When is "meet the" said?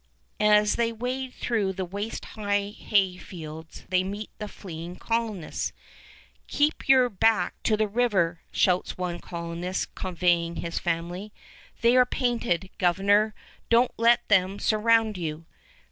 4.03-4.47